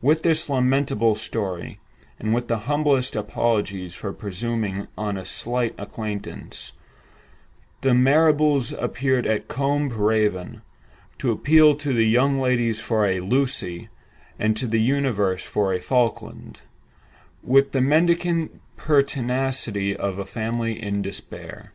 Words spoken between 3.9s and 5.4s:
for presuming on a